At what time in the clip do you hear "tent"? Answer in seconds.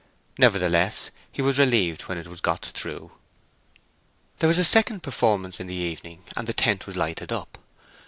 6.53-6.87